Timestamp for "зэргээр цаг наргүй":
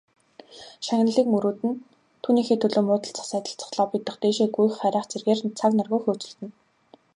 5.11-5.99